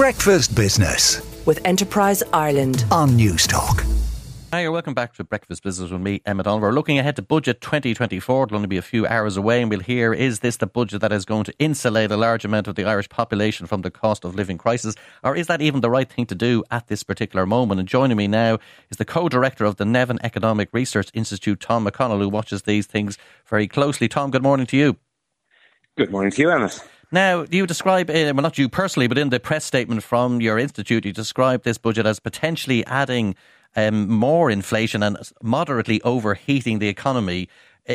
Breakfast 0.00 0.56
Business 0.56 1.44
with 1.44 1.60
Enterprise 1.66 2.22
Ireland 2.32 2.86
on 2.90 3.10
Newstalk. 3.10 3.84
Hi, 4.50 4.62
you're 4.62 4.72
welcome 4.72 4.94
back 4.94 5.12
to 5.16 5.24
Breakfast 5.24 5.62
Business 5.62 5.90
with 5.90 6.00
me, 6.00 6.22
Emmet 6.24 6.44
Donovan. 6.44 6.62
We're 6.62 6.72
looking 6.72 6.98
ahead 6.98 7.16
to 7.16 7.22
budget 7.22 7.60
2024. 7.60 8.44
It'll 8.44 8.56
only 8.56 8.66
be 8.66 8.78
a 8.78 8.82
few 8.82 9.06
hours 9.06 9.36
away, 9.36 9.60
and 9.60 9.68
we'll 9.68 9.80
hear 9.80 10.14
is 10.14 10.40
this 10.40 10.56
the 10.56 10.66
budget 10.66 11.02
that 11.02 11.12
is 11.12 11.26
going 11.26 11.44
to 11.44 11.54
insulate 11.58 12.10
a 12.10 12.16
large 12.16 12.46
amount 12.46 12.66
of 12.66 12.76
the 12.76 12.84
Irish 12.86 13.10
population 13.10 13.66
from 13.66 13.82
the 13.82 13.90
cost 13.90 14.24
of 14.24 14.34
living 14.34 14.56
crisis, 14.56 14.94
or 15.22 15.36
is 15.36 15.48
that 15.48 15.60
even 15.60 15.82
the 15.82 15.90
right 15.90 16.10
thing 16.10 16.24
to 16.24 16.34
do 16.34 16.64
at 16.70 16.86
this 16.86 17.02
particular 17.02 17.44
moment? 17.44 17.78
And 17.78 17.86
joining 17.86 18.16
me 18.16 18.26
now 18.26 18.58
is 18.88 18.96
the 18.96 19.04
co 19.04 19.28
director 19.28 19.66
of 19.66 19.76
the 19.76 19.84
Nevin 19.84 20.18
Economic 20.22 20.70
Research 20.72 21.10
Institute, 21.12 21.60
Tom 21.60 21.86
McConnell, 21.86 22.20
who 22.20 22.30
watches 22.30 22.62
these 22.62 22.86
things 22.86 23.18
very 23.44 23.68
closely. 23.68 24.08
Tom, 24.08 24.30
good 24.30 24.42
morning 24.42 24.64
to 24.68 24.78
you. 24.78 24.96
Good 25.98 26.10
morning 26.10 26.32
to 26.32 26.40
you, 26.40 26.50
Emmet. 26.50 26.82
Now, 27.12 27.44
you 27.50 27.66
describe, 27.66 28.08
uh, 28.08 28.32
well, 28.34 28.42
not 28.42 28.58
you 28.58 28.68
personally, 28.68 29.08
but 29.08 29.18
in 29.18 29.30
the 29.30 29.40
press 29.40 29.64
statement 29.64 30.02
from 30.02 30.40
your 30.40 30.58
institute, 30.58 31.04
you 31.04 31.12
describe 31.12 31.64
this 31.64 31.76
budget 31.76 32.06
as 32.06 32.20
potentially 32.20 32.86
adding 32.86 33.34
um, 33.74 34.08
more 34.08 34.50
inflation 34.50 35.02
and 35.02 35.16
moderately 35.42 36.00
overheating 36.02 36.78
the 36.78 36.88
economy. 36.88 37.48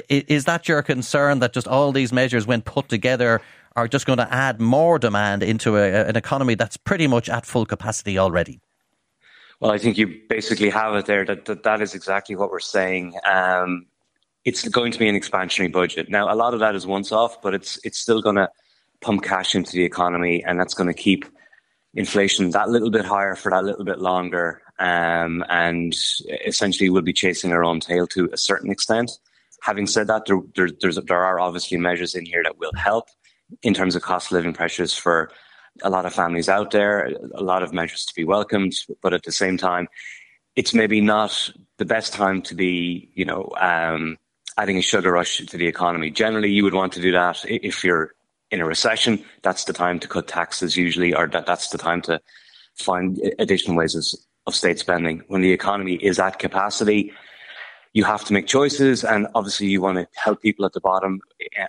Is 0.10 0.46
that 0.46 0.68
your 0.68 0.82
concern 0.82 1.40
that 1.40 1.54
just 1.54 1.68
all 1.68 1.94
these 1.94 2.12
measures, 2.12 2.46
when 2.46 2.62
put 2.62 2.90
together, 2.90 3.42
are 3.78 3.88
just 3.88 4.06
going 4.06 4.18
to 4.18 4.34
add 4.34 4.60
more 4.60 5.00
demand 5.00 5.44
into 5.44 5.78
a, 5.78 6.06
an 6.08 6.18
economy 6.18 6.56
that's 6.56 6.76
pretty 6.76 7.08
much 7.08 7.30
at 7.30 7.46
full 7.46 7.66
capacity 7.66 8.18
already? 8.18 8.60
Well, 9.62 9.72
I 9.72 9.78
think 9.78 9.98
you 9.98 10.22
basically 10.28 10.70
have 10.70 10.96
it 10.96 11.06
there. 11.06 11.24
That 11.24 11.46
that, 11.46 11.64
that 11.64 11.82
is 11.82 11.96
exactly 11.96 12.36
what 12.36 12.52
we're 12.52 12.60
saying. 12.60 13.14
Um, 13.26 13.86
it's 14.44 14.68
going 14.68 14.92
to 14.92 15.00
be 15.00 15.08
an 15.08 15.16
expansionary 15.16 15.72
budget. 15.72 16.10
Now, 16.10 16.34
a 16.34 16.36
lot 16.36 16.54
of 16.54 16.60
that 16.60 16.76
is 16.76 16.86
once 16.86 17.14
off, 17.14 17.42
but 17.42 17.54
it's 17.54 17.80
it's 17.86 17.98
still 17.98 18.22
going 18.22 18.36
to 18.36 18.50
pump 19.02 19.24
cash 19.24 19.56
into 19.56 19.72
the 19.72 19.84
economy, 19.84 20.44
and 20.44 20.60
that's 20.60 20.74
going 20.74 20.88
to 20.88 20.94
keep 20.94 21.26
inflation 21.94 22.50
that 22.52 22.70
little 22.70 22.90
bit 22.90 23.06
higher 23.06 23.36
for 23.36 23.50
that 23.52 23.64
little 23.64 23.86
bit 23.86 24.00
longer 24.00 24.62
um, 24.80 25.44
and 25.50 25.96
essentially 26.46 26.90
we'll 26.90 27.02
be 27.02 27.14
chasing 27.14 27.52
our 27.52 27.64
own 27.64 27.80
tail 27.80 28.08
to 28.08 28.30
a 28.32 28.38
certain 28.38 28.72
extent. 28.72 29.12
Having 29.62 29.88
said 29.88 30.08
that, 30.08 30.26
there, 30.26 30.70
there, 30.82 30.92
there 30.92 31.24
are 31.24 31.40
obviously 31.40 31.78
measures 31.78 32.16
in 32.16 32.26
here 32.26 32.44
that 32.44 32.60
will 32.60 32.74
help 32.76 33.08
in 33.62 33.74
terms 33.74 33.96
of 33.96 34.02
cost 34.02 34.28
of 34.28 34.34
living 34.34 34.54
pressures 34.54 34.94
for 34.94 35.32
a 35.82 35.90
lot 35.90 36.06
of 36.06 36.14
families 36.14 36.50
out 36.50 36.72
there, 36.72 37.12
a 37.36 37.44
lot 37.44 37.64
of 37.64 37.74
measures 37.74 38.06
to 38.06 38.16
be 38.16 38.24
welcomed, 38.24 38.74
but 39.02 39.14
at 39.14 39.24
the 39.24 39.32
same 39.32 39.58
time, 39.58 39.88
it's 40.56 40.74
maybe 40.74 41.02
not 41.02 41.52
the 41.78 41.86
best 41.86 42.14
time 42.14 42.42
to 42.42 42.56
be, 42.56 43.10
you 43.14 43.26
know, 43.26 43.52
um, 43.60 44.18
adding 44.58 44.78
a 44.78 44.82
sugar 44.82 45.12
rush 45.12 45.38
to 45.38 45.58
the 45.58 45.68
economy. 45.68 46.10
Generally, 46.12 46.52
you 46.52 46.64
would 46.64 46.74
want 46.74 46.94
to 46.94 47.02
do 47.02 47.12
that 47.12 47.44
if 47.46 47.84
you're 47.84 48.16
in 48.56 48.62
a 48.62 48.66
recession. 48.66 49.24
That's 49.44 49.66
the 49.66 49.74
time 49.74 50.00
to 50.00 50.08
cut 50.08 50.28
taxes 50.28 50.76
usually, 50.76 51.14
or 51.14 51.28
that, 51.28 51.46
that's 51.46 51.70
the 51.70 51.78
time 51.78 52.02
to 52.04 52.20
find 52.76 53.20
additional 53.38 53.78
ways 53.78 53.96
of 53.96 54.06
of 54.48 54.56
state 54.56 54.80
spending. 54.80 55.24
When 55.28 55.42
the 55.42 55.52
economy 55.52 55.96
is 55.96 56.20
at 56.20 56.40
capacity, 56.40 57.12
you 57.94 58.04
have 58.04 58.24
to 58.26 58.34
make 58.34 58.48
choices, 58.48 59.04
and 59.04 59.28
obviously 59.36 59.68
you 59.68 59.82
want 59.82 59.98
to 59.98 60.08
help 60.16 60.42
people 60.42 60.66
at 60.66 60.74
the 60.74 60.82
bottom 60.82 61.22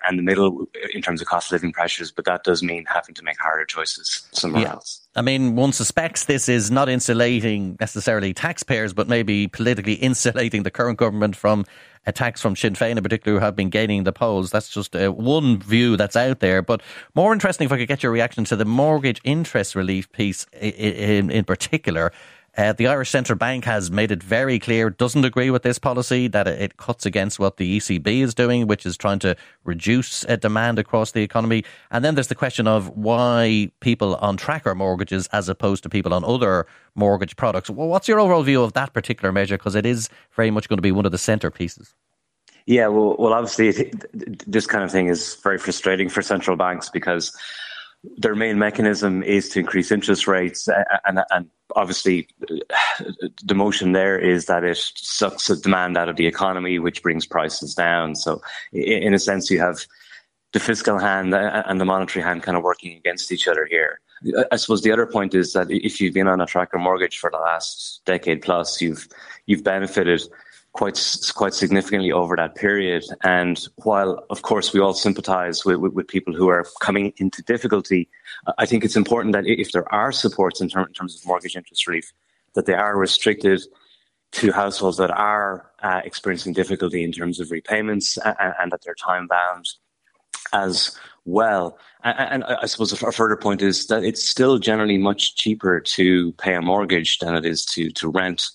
and 0.06 0.18
the 0.18 0.22
middle 0.22 0.66
in 0.92 1.00
terms 1.02 1.20
of 1.20 1.26
cost 1.26 1.48
of 1.48 1.52
living 1.52 1.72
pressures. 1.72 2.10
But 2.10 2.24
that 2.24 2.44
does 2.44 2.62
mean 2.62 2.84
having 2.86 3.14
to 3.14 3.22
make 3.22 3.38
harder 3.40 3.64
choices 3.64 4.28
somewhere 4.32 4.62
yeah. 4.62 4.72
else. 4.72 5.05
I 5.16 5.22
mean, 5.22 5.56
one 5.56 5.72
suspects 5.72 6.26
this 6.26 6.46
is 6.46 6.70
not 6.70 6.90
insulating 6.90 7.76
necessarily 7.80 8.34
taxpayers, 8.34 8.92
but 8.92 9.08
maybe 9.08 9.48
politically 9.48 9.94
insulating 10.08 10.62
the 10.62 10.70
current 10.70 10.98
government 10.98 11.34
from 11.34 11.64
attacks 12.04 12.40
from 12.40 12.54
Sinn 12.54 12.74
Féin 12.74 12.98
in 12.98 13.02
particular, 13.02 13.38
who 13.38 13.44
have 13.44 13.56
been 13.56 13.70
gaining 13.70 14.04
the 14.04 14.12
polls. 14.12 14.50
That's 14.50 14.68
just 14.68 14.94
uh, 14.94 15.10
one 15.10 15.58
view 15.58 15.96
that's 15.96 16.16
out 16.16 16.40
there. 16.40 16.62
But 16.62 16.82
more 17.14 17.32
interesting, 17.32 17.64
if 17.64 17.72
I 17.72 17.78
could 17.78 17.88
get 17.88 18.02
your 18.02 18.12
reaction 18.12 18.44
to 18.44 18.56
the 18.56 18.66
mortgage 18.66 19.20
interest 19.24 19.74
relief 19.74 20.12
piece 20.12 20.46
in, 20.52 20.70
in, 20.70 21.30
in 21.30 21.44
particular. 21.44 22.12
Uh, 22.56 22.72
the 22.72 22.86
Irish 22.86 23.10
Central 23.10 23.36
Bank 23.36 23.66
has 23.66 23.90
made 23.90 24.10
it 24.10 24.22
very 24.22 24.58
clear 24.58 24.88
it 24.88 24.96
doesn't 24.96 25.26
agree 25.26 25.50
with 25.50 25.62
this 25.62 25.78
policy, 25.78 26.26
that 26.28 26.48
it, 26.48 26.78
cuts 26.78 27.04
against 27.04 27.38
what 27.38 27.58
the 27.58 27.78
ECB 27.78 28.06
is 28.22 28.34
doing, 28.34 28.66
which 28.66 28.86
is 28.86 28.96
trying 28.96 29.18
to 29.18 29.36
reduce 29.64 30.24
uh, 30.24 30.36
demand 30.36 30.78
across 30.78 31.12
the 31.12 31.22
economy. 31.22 31.64
And 31.90 32.02
then 32.02 32.14
there's 32.14 32.28
the 32.28 32.34
question 32.34 32.66
of 32.66 32.88
why 32.96 33.70
people 33.80 34.16
on 34.16 34.38
tracker 34.38 34.74
mortgages 34.74 35.26
as 35.32 35.50
opposed 35.50 35.82
to 35.82 35.90
people 35.90 36.14
on 36.14 36.24
other 36.24 36.66
mortgage 36.94 37.36
products. 37.36 37.68
Well, 37.68 37.88
what's 37.88 38.08
your 38.08 38.20
overall 38.20 38.42
view 38.42 38.62
of 38.62 38.72
that 38.72 38.94
particular 38.94 39.32
measure? 39.32 39.58
Because 39.58 39.74
it 39.74 39.84
is 39.84 40.08
very 40.34 40.50
much 40.50 40.68
going 40.68 40.78
to 40.78 40.82
be 40.82 40.92
one 40.92 41.04
of 41.04 41.12
the 41.12 41.18
centerpieces. 41.18 41.92
Yeah, 42.64 42.88
well, 42.88 43.16
well, 43.18 43.32
obviously, 43.32 43.92
this 44.12 44.66
kind 44.66 44.82
of 44.82 44.90
thing 44.90 45.08
is 45.08 45.36
very 45.36 45.58
frustrating 45.58 46.08
for 46.08 46.22
central 46.22 46.56
banks 46.56 46.88
because 46.88 47.36
their 48.16 48.34
main 48.34 48.58
mechanism 48.58 49.22
is 49.22 49.48
to 49.50 49.60
increase 49.60 49.90
interest 49.90 50.26
rates, 50.26 50.68
and, 51.04 51.20
and 51.30 51.50
obviously, 51.74 52.28
the 53.44 53.54
motion 53.54 53.92
there 53.92 54.18
is 54.18 54.46
that 54.46 54.64
it 54.64 54.76
sucks 54.76 55.48
the 55.48 55.56
demand 55.56 55.96
out 55.96 56.08
of 56.08 56.16
the 56.16 56.26
economy, 56.26 56.78
which 56.78 57.02
brings 57.02 57.26
prices 57.26 57.74
down. 57.74 58.14
So, 58.14 58.40
in 58.72 59.14
a 59.14 59.18
sense, 59.18 59.50
you 59.50 59.60
have 59.60 59.86
the 60.52 60.60
fiscal 60.60 60.98
hand 60.98 61.34
uh, 61.34 61.62
and 61.66 61.80
the 61.80 61.84
monetary 61.84 62.24
hand 62.24 62.42
kind 62.42 62.56
of 62.56 62.62
working 62.62 62.96
against 62.96 63.30
each 63.32 63.48
other 63.48 63.66
here. 63.66 64.00
I 64.50 64.56
suppose 64.56 64.82
the 64.82 64.92
other 64.92 65.06
point 65.06 65.34
is 65.34 65.52
that 65.52 65.70
if 65.70 66.00
you've 66.00 66.14
been 66.14 66.28
on 66.28 66.40
a 66.40 66.46
tracker 66.46 66.78
mortgage 66.78 67.18
for 67.18 67.30
the 67.30 67.38
last 67.38 68.00
decade 68.06 68.40
plus, 68.40 68.80
you've 68.80 69.08
you've 69.44 69.62
benefited 69.62 70.22
quite 70.76 70.98
quite 71.34 71.54
significantly 71.54 72.12
over 72.12 72.36
that 72.36 72.54
period. 72.54 73.04
And 73.22 73.56
while, 73.76 74.24
of 74.30 74.42
course, 74.42 74.72
we 74.72 74.80
all 74.80 74.94
sympathise 74.94 75.64
with, 75.64 75.78
with, 75.78 75.92
with, 75.94 76.08
people 76.08 76.34
who 76.34 76.48
are 76.48 76.64
coming 76.80 77.12
into 77.16 77.42
difficulty, 77.42 78.08
I 78.58 78.66
think 78.66 78.84
it's 78.84 78.96
important 78.96 79.32
that 79.32 79.46
if 79.46 79.72
there 79.72 79.92
are 79.92 80.12
supports 80.12 80.60
in, 80.60 80.68
ter- 80.68 80.86
in 80.86 80.92
terms 80.92 81.16
of 81.16 81.26
mortgage 81.26 81.56
interest 81.56 81.86
relief, 81.86 82.12
that 82.54 82.66
they 82.66 82.74
are 82.74 82.96
restricted 82.96 83.62
to 84.32 84.52
households 84.52 84.98
that 84.98 85.10
are 85.10 85.70
uh, 85.82 86.02
experiencing 86.04 86.52
difficulty 86.52 87.02
in 87.02 87.12
terms 87.12 87.40
of 87.40 87.50
repayments 87.50 88.18
and, 88.18 88.54
and 88.60 88.72
that 88.72 88.82
they're 88.84 88.94
time 88.94 89.26
bound 89.26 89.66
as 90.52 90.96
well. 91.24 91.78
And, 92.04 92.44
and 92.44 92.44
I 92.44 92.66
suppose 92.66 92.92
a 92.92 93.12
further 93.12 93.36
point 93.36 93.62
is 93.62 93.86
that 93.86 94.04
it's 94.04 94.28
still 94.28 94.58
generally 94.58 94.98
much 94.98 95.36
cheaper 95.36 95.80
to 95.80 96.32
pay 96.32 96.54
a 96.54 96.62
mortgage 96.62 97.18
than 97.18 97.34
it 97.34 97.46
is 97.46 97.64
to 97.66 97.90
to 97.92 98.08
rent 98.08 98.50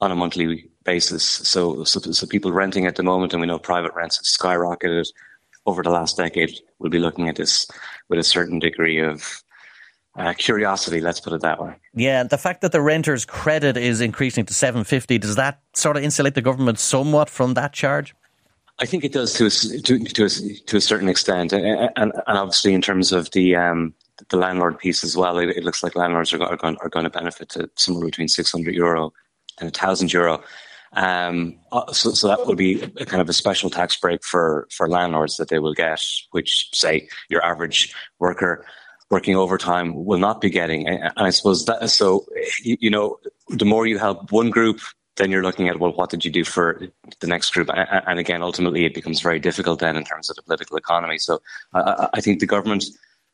on 0.00 0.10
a 0.10 0.16
monthly 0.16 0.69
basis. 0.84 1.24
So, 1.24 1.84
so, 1.84 2.00
so 2.00 2.26
people 2.26 2.52
renting 2.52 2.86
at 2.86 2.96
the 2.96 3.02
moment, 3.02 3.32
and 3.32 3.40
we 3.40 3.46
know 3.46 3.58
private 3.58 3.94
rents 3.94 4.16
have 4.16 4.24
skyrocketed 4.24 5.08
over 5.66 5.82
the 5.82 5.90
last 5.90 6.16
decade. 6.16 6.58
We'll 6.78 6.90
be 6.90 6.98
looking 6.98 7.28
at 7.28 7.36
this 7.36 7.70
with 8.08 8.18
a 8.18 8.24
certain 8.24 8.58
degree 8.58 8.98
of 8.98 9.42
uh, 10.16 10.32
curiosity. 10.32 11.00
Let's 11.00 11.20
put 11.20 11.32
it 11.32 11.42
that 11.42 11.62
way. 11.62 11.76
Yeah, 11.94 12.22
the 12.22 12.38
fact 12.38 12.62
that 12.62 12.72
the 12.72 12.80
renters' 12.80 13.24
credit 13.24 13.76
is 13.76 14.00
increasing 14.00 14.46
to 14.46 14.54
seven 14.54 14.84
fifty 14.84 15.18
does 15.18 15.36
that 15.36 15.60
sort 15.74 15.96
of 15.96 16.02
insulate 16.02 16.34
the 16.34 16.42
government 16.42 16.78
somewhat 16.78 17.28
from 17.30 17.54
that 17.54 17.72
charge? 17.72 18.14
I 18.78 18.86
think 18.86 19.04
it 19.04 19.12
does 19.12 19.34
to 19.34 19.46
a, 19.46 19.50
to, 19.82 19.98
to 19.98 20.24
a, 20.24 20.28
to 20.28 20.76
a 20.78 20.80
certain 20.80 21.08
extent, 21.08 21.52
and, 21.52 21.90
and, 21.96 22.12
and 22.12 22.12
obviously 22.26 22.72
in 22.72 22.80
terms 22.80 23.12
of 23.12 23.30
the 23.32 23.54
um, 23.54 23.94
the 24.30 24.38
landlord 24.38 24.78
piece 24.78 25.04
as 25.04 25.16
well, 25.16 25.38
it, 25.38 25.50
it 25.50 25.64
looks 25.64 25.82
like 25.82 25.94
landlords 25.94 26.32
are, 26.32 26.42
are, 26.42 26.56
going, 26.56 26.76
are 26.80 26.88
going 26.88 27.04
to 27.04 27.10
benefit 27.10 27.50
to 27.50 27.70
somewhere 27.76 28.06
between 28.06 28.28
six 28.28 28.50
hundred 28.50 28.74
euro 28.74 29.12
and 29.60 29.68
a 29.68 29.78
thousand 29.78 30.12
euro. 30.12 30.42
Um, 30.92 31.58
uh, 31.70 31.92
so, 31.92 32.10
so 32.10 32.26
that 32.28 32.46
would 32.46 32.58
be 32.58 32.82
a 32.82 33.06
kind 33.06 33.20
of 33.20 33.28
a 33.28 33.32
special 33.32 33.70
tax 33.70 33.96
break 33.96 34.24
for, 34.24 34.66
for 34.70 34.88
landlords 34.88 35.36
that 35.36 35.48
they 35.48 35.58
will 35.58 35.74
get, 35.74 36.04
which 36.32 36.68
say 36.72 37.08
your 37.28 37.44
average 37.44 37.94
worker 38.18 38.64
working 39.10 39.36
overtime 39.36 40.04
will 40.04 40.18
not 40.18 40.40
be 40.40 40.50
getting. 40.50 40.88
And 40.88 41.12
I 41.16 41.30
suppose 41.30 41.64
that, 41.66 41.90
so, 41.90 42.26
you, 42.62 42.76
you 42.80 42.90
know, 42.90 43.18
the 43.48 43.64
more 43.64 43.86
you 43.86 43.98
help 43.98 44.30
one 44.32 44.50
group, 44.50 44.80
then 45.16 45.30
you're 45.30 45.42
looking 45.42 45.68
at, 45.68 45.80
well, 45.80 45.92
what 45.92 46.10
did 46.10 46.24
you 46.24 46.30
do 46.30 46.44
for 46.44 46.80
the 47.20 47.26
next 47.26 47.52
group? 47.52 47.68
And 47.74 48.18
again, 48.18 48.42
ultimately, 48.42 48.84
it 48.84 48.94
becomes 48.94 49.20
very 49.20 49.38
difficult 49.38 49.80
then 49.80 49.96
in 49.96 50.04
terms 50.04 50.30
of 50.30 50.36
the 50.36 50.42
political 50.42 50.76
economy. 50.76 51.18
So 51.18 51.42
I, 51.74 52.08
I 52.14 52.20
think 52.20 52.40
the 52.40 52.46
government, 52.46 52.84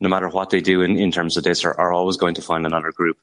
no 0.00 0.08
matter 0.08 0.28
what 0.28 0.50
they 0.50 0.60
do 0.60 0.82
in, 0.82 0.98
in 0.98 1.12
terms 1.12 1.36
of 1.36 1.44
this, 1.44 1.64
are, 1.64 1.78
are 1.78 1.92
always 1.92 2.16
going 2.16 2.34
to 2.34 2.42
find 2.42 2.66
another 2.66 2.90
group 2.90 3.18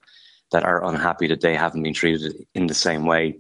that 0.52 0.64
are 0.64 0.86
unhappy 0.86 1.28
that 1.28 1.42
they 1.42 1.56
haven't 1.56 1.84
been 1.84 1.94
treated 1.94 2.46
in 2.54 2.68
the 2.68 2.76
same 2.76 3.06
way. 3.06 3.40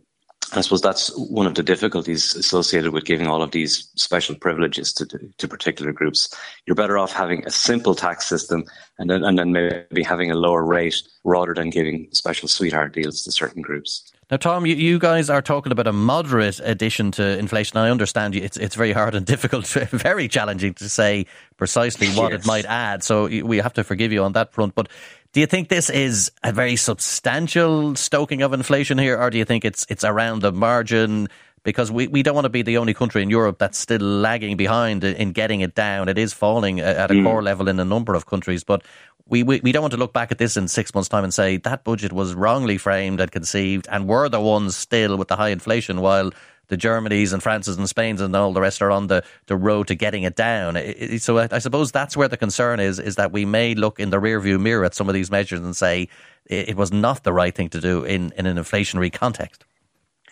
I 0.55 0.61
suppose 0.61 0.81
that's 0.81 1.15
one 1.17 1.47
of 1.47 1.55
the 1.55 1.63
difficulties 1.63 2.35
associated 2.35 2.94
with 2.94 3.05
giving 3.05 3.27
all 3.27 3.41
of 3.41 3.51
these 3.51 3.89
special 3.95 4.35
privileges 4.35 4.94
to, 4.94 5.05
to 5.05 5.47
particular 5.47 5.91
groups. 5.91 6.33
You're 6.65 6.75
better 6.75 6.97
off 6.97 7.11
having 7.11 7.45
a 7.45 7.51
simple 7.51 7.95
tax 7.95 8.27
system 8.27 8.65
and 9.00 9.09
then, 9.09 9.23
and 9.23 9.38
then 9.39 9.51
maybe 9.51 10.03
having 10.03 10.31
a 10.31 10.35
lower 10.35 10.63
rate 10.63 11.01
rather 11.23 11.53
than 11.53 11.69
giving 11.69 12.07
special 12.11 12.47
sweetheart 12.47 12.94
deals 12.94 13.23
to 13.23 13.31
certain 13.31 13.61
groups. 13.61 14.11
Now, 14.31 14.38
Tom, 14.38 14.65
you, 14.65 14.75
you 14.75 15.00
guys 15.00 15.29
are 15.29 15.41
talking 15.41 15.71
about 15.71 15.85
a 15.85 15.94
moderate 15.94 16.59
addition 16.63 17.11
to 17.11 17.38
inflation. 17.38 17.77
I 17.77 17.89
understand 17.89 18.35
it's 18.35 18.57
it's 18.57 18.75
very 18.75 18.91
hard 18.91 19.15
and 19.15 19.25
difficult, 19.33 19.67
very 19.67 20.27
challenging 20.27 20.73
to 20.75 20.89
say 20.89 21.25
precisely 21.57 22.07
what 22.09 22.31
yes. 22.31 22.41
it 22.41 22.47
might 22.47 22.65
add. 22.65 23.03
So 23.03 23.27
we 23.27 23.57
have 23.57 23.73
to 23.73 23.83
forgive 23.83 24.11
you 24.11 24.23
on 24.23 24.33
that 24.33 24.51
front. 24.51 24.75
But 24.75 24.89
do 25.33 25.39
you 25.39 25.47
think 25.47 25.68
this 25.68 25.89
is 25.89 26.31
a 26.44 26.53
very 26.53 26.75
substantial 26.75 27.95
stoking 27.95 28.44
of 28.44 28.53
inflation 28.53 29.00
here, 29.00 29.19
or 29.19 29.30
do 29.31 29.38
you 29.39 29.45
think 29.45 29.65
it's 29.65 29.85
it's 29.89 30.03
around 30.03 30.41
the 30.41 30.51
margin? 30.51 31.27
Because 31.63 31.89
we, 31.89 32.07
we 32.07 32.24
don't 32.24 32.35
want 32.35 32.44
to 32.44 32.50
be 32.50 32.62
the 32.62 32.77
only 32.77 32.94
country 32.94 33.24
in 33.24 33.30
Europe 33.30 33.57
that's 33.57 33.80
still 33.80 34.01
lagging 34.01 34.57
behind 34.57 35.03
in 35.06 35.31
getting 35.31 35.62
it 35.62 35.74
down. 35.75 36.09
It 36.09 36.18
is 36.18 36.33
falling 36.33 36.81
at 36.81 37.09
a 37.09 37.13
mm. 37.13 37.24
core 37.24 37.41
level 37.41 37.69
in 37.69 37.80
a 37.80 37.85
number 37.85 38.15
of 38.15 38.25
countries. 38.25 38.65
But 38.65 38.83
we, 39.27 39.44
we, 39.44 39.62
we 39.62 39.71
don't 39.71 39.81
want 39.81 39.94
to 39.94 39.97
look 39.97 40.12
back 40.12 40.33
at 40.33 40.38
this 40.38 40.57
in 40.57 40.68
six 40.68 40.94
months' 40.94 41.07
time 41.07 41.24
and 41.24 41.33
say 41.33 41.56
that 41.57 41.86
budget 41.86 42.12
was 42.12 42.33
wrongly 42.33 42.77
framed 42.77 43.21
and 43.21 43.31
conceived, 43.31 43.88
and 43.89 44.07
we're 44.07 44.27
the 44.27 44.41
ones 44.41 44.75
still 44.75 45.15
with 45.15 45.29
the 45.29 45.38
high 45.38 45.50
inflation, 45.50 46.01
while 46.01 46.31
the 46.74 46.88
Germanys 46.88 47.34
and 47.34 47.44
Frances 47.44 47.78
and 47.78 47.88
Spains 47.88 48.20
and 48.20 48.36
all 48.36 48.52
the 48.52 48.60
rest 48.60 48.81
are 48.81 48.90
on 48.90 49.06
the, 49.06 49.24
the 49.46 49.56
road 49.56 49.88
to 49.90 49.96
getting 49.96 50.24
it 50.24 50.36
down. 50.36 50.75
So 51.20 51.38
I, 51.38 51.48
I, 51.52 51.60
suppose 51.60 51.92
that's 51.92 52.18
where 52.18 52.28
the 52.28 52.36
concern 52.36 52.80
is, 52.80 52.98
is 52.98 53.16
that 53.18 53.31
we 53.31 53.46
may 53.46 53.75
look 53.75 54.00
in 54.00 54.10
the 54.10 54.18
rearview 54.18 54.60
mirror 54.60 54.84
at 54.86 54.96
some 54.96 55.08
of 55.08 55.14
these 55.14 55.30
measures 55.30 55.60
and 55.60 55.75
say 55.75 56.10
it, 56.48 56.70
it 56.70 56.75
was 56.75 56.92
not 56.92 57.24
the 57.24 57.31
right 57.31 57.54
thing 57.54 57.70
to 57.70 57.80
do 57.80 58.04
in, 58.04 58.34
in 58.38 58.48
an 58.48 58.58
inflationary 58.58 59.14
context. 59.14 59.66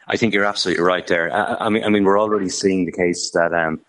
I 0.07 0.17
think 0.17 0.33
you're 0.33 0.45
absolutely 0.45 0.83
right 0.83 1.05
there. 1.05 1.31
I, 1.31 1.65
I 1.65 1.69
mean, 1.69 1.83
I 1.83 1.89
mean, 1.89 2.05
we're 2.05 2.19
already 2.19 2.49
seeing 2.49 2.85
the 2.85 2.91
case 2.91 3.29
that 3.31 3.53
um, 3.53 3.79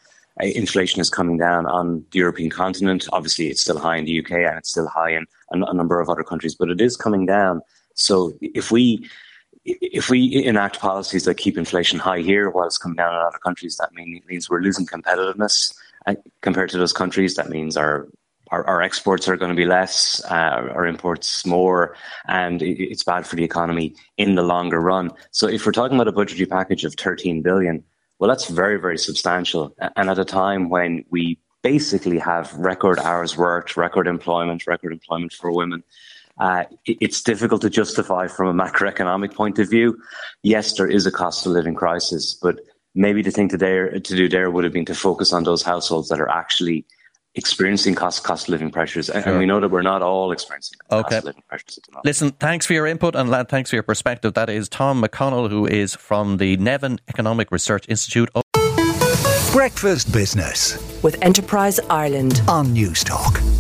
inflation 0.41 1.01
is 1.01 1.09
coming 1.09 1.39
down 1.39 1.65
on 1.65 2.05
the 2.11 2.19
European 2.19 2.51
continent. 2.51 3.09
Obviously, 3.15 3.49
it's 3.49 3.63
still 3.63 3.79
high 3.79 3.97
in 3.97 4.05
the 4.05 4.21
UK 4.21 4.33
and 4.33 4.59
it's 4.59 4.69
still 4.69 4.89
high 4.89 5.13
in 5.13 5.25
a 5.53 5.73
number 5.73 6.01
of 6.01 6.11
other 6.11 6.23
countries, 6.23 6.55
but 6.55 6.69
it 6.69 6.83
is 6.83 6.99
coming 6.99 7.25
down. 7.25 7.63
So 7.95 8.35
if 8.43 8.71
we 8.71 9.09
if 9.65 10.11
we 10.11 10.45
enact 10.45 10.81
policies 10.81 11.25
that 11.25 11.37
keep 11.37 11.57
inflation 11.57 11.99
high 11.99 12.21
here 12.21 12.51
while 12.51 12.67
it's 12.67 12.79
coming 12.79 12.97
down 12.97 13.15
in 13.15 13.21
other 13.21 13.39
countries, 13.39 13.77
that 13.77 13.93
mean, 13.95 14.21
means 14.27 14.51
we're 14.51 14.61
losing 14.61 14.87
competitiveness 14.87 15.75
compared 16.41 16.71
to 16.71 16.79
those 16.79 16.93
countries. 16.93 17.37
That 17.37 17.49
means 17.49 17.77
our 17.77 18.09
our, 18.51 18.67
our 18.67 18.83
exports 18.83 19.29
are 19.29 19.37
going 19.37 19.49
to 19.49 19.57
be 19.57 19.65
less, 19.65 20.23
uh, 20.31 20.69
our 20.75 20.87
imports 20.87 21.47
more, 21.47 21.97
and 22.29 22.61
it's 22.63 23.03
bad 23.03 23.27
for 23.27 23.35
the 23.35 23.45
economy 23.45 23.97
in 24.19 24.35
the 24.35 24.43
longer 24.43 24.79
run. 24.79 25.11
So, 25.31 25.49
if 25.49 25.65
we're 25.65 25.73
talking 25.73 25.97
about 25.97 26.09
a 26.09 26.13
budgetary 26.13 26.47
package 26.47 26.85
of 26.85 26.95
13 26.95 27.41
billion, 27.41 27.83
well, 28.19 28.29
that's 28.29 28.49
very, 28.49 28.79
very 28.79 28.99
substantial. 28.99 29.75
And 29.97 30.11
at 30.11 30.19
a 30.19 30.25
time 30.25 30.69
when 30.69 31.05
we 31.11 31.39
basically 31.63 32.19
have 32.19 32.53
record 32.55 32.99
hours 32.99 33.37
worked, 33.37 33.77
record 33.77 34.07
employment, 34.07 34.67
record 34.67 34.93
employment 34.93 35.33
for 35.33 35.51
women, 35.51 35.83
uh, 36.41 36.65
it's 36.87 37.23
difficult 37.23 37.63
to 37.63 37.71
justify 37.71 38.27
from 38.27 38.59
a 38.59 38.65
macroeconomic 38.65 39.35
point 39.35 39.59
of 39.59 39.69
view. 39.69 39.99
Yes, 40.43 40.77
there 40.77 40.89
is 40.89 41.07
a 41.07 41.13
cost 41.13 41.47
of 41.47 41.53
living 41.53 41.75
crisis, 41.75 42.35
but 42.41 42.61
maybe 42.95 43.23
the 43.23 43.31
thing 43.31 43.49
to, 43.51 43.59
dare, 43.59 43.91
to 43.91 44.17
do 44.17 44.29
there 44.29 44.51
would 44.51 44.65
have 44.65 44.73
been 44.73 44.85
to 44.87 44.95
focus 44.95 45.33
on 45.33 45.45
those 45.45 45.63
households 45.63 46.09
that 46.09 46.21
are 46.21 46.29
actually 46.29 46.87
experiencing 47.35 47.95
cost 47.95 48.25
cost 48.25 48.49
of 48.49 48.51
living 48.51 48.71
pressures, 48.71 49.07
sure. 49.07 49.17
and 49.17 49.39
we 49.39 49.47
know 49.47 49.59
that 49.61 49.71
we're 49.71 49.83
not 49.83 50.03
all 50.03 50.33
experiencing 50.33 50.79
okay. 50.91 51.03
cost 51.03 51.17
of 51.19 51.25
living 51.25 51.43
pressures 51.49 51.79
at 51.79 51.85
the 51.85 51.93
moment. 51.93 52.05
Listen, 52.05 52.31
thanks 52.33 52.67
for 52.67 52.75
your 52.75 52.87
input 52.87 53.15
and 53.15 53.31
lad, 53.31 53.49
thanks 53.49 53.71
for 53.71 53.77
your 53.77 53.83
perspective. 53.83 54.35
That 54.35 54.51
is 54.51 54.69
Tom 54.69 55.03
McConnell, 55.03 55.49
who 55.49 55.67
is 55.67 55.95
from 55.95 56.37
the 56.37 56.57
Nevin 56.59 56.99
Economic 57.09 57.51
Research 57.51 57.87
Institute. 57.89 58.29
Breakfast 59.53 60.13
Business 60.13 61.03
with 61.03 61.23
Enterprise 61.23 61.79
Ireland 61.91 62.43
on 62.49 62.69
Newstalk. 62.69 63.52